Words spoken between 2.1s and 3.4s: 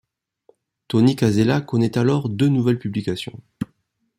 deux nouvelles publications.